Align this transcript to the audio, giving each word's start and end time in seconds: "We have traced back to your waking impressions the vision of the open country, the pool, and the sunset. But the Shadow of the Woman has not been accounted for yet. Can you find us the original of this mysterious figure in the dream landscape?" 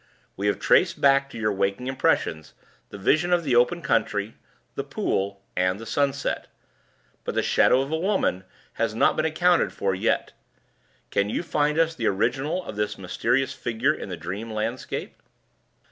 "We 0.35 0.47
have 0.47 0.57
traced 0.57 0.99
back 0.99 1.29
to 1.29 1.37
your 1.37 1.53
waking 1.53 1.85
impressions 1.85 2.55
the 2.89 2.97
vision 2.97 3.31
of 3.31 3.43
the 3.43 3.55
open 3.55 3.83
country, 3.83 4.33
the 4.73 4.83
pool, 4.83 5.43
and 5.55 5.79
the 5.79 5.85
sunset. 5.85 6.47
But 7.23 7.35
the 7.35 7.43
Shadow 7.43 7.81
of 7.81 7.91
the 7.91 7.97
Woman 7.97 8.43
has 8.81 8.95
not 8.95 9.15
been 9.15 9.25
accounted 9.25 9.71
for 9.71 9.93
yet. 9.93 10.33
Can 11.11 11.29
you 11.29 11.43
find 11.43 11.77
us 11.77 11.93
the 11.93 12.07
original 12.07 12.65
of 12.65 12.77
this 12.77 12.97
mysterious 12.97 13.53
figure 13.53 13.93
in 13.93 14.09
the 14.09 14.17
dream 14.17 14.49
landscape?" 14.51 15.21